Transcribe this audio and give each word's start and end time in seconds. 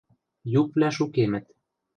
Юквлӓ 0.59 0.89
шукемӹт. 0.95 1.45